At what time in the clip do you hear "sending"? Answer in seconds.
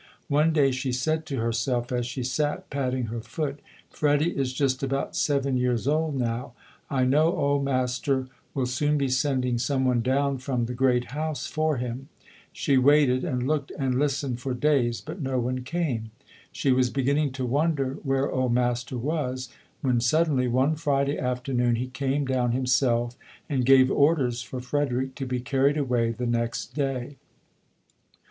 9.09-9.59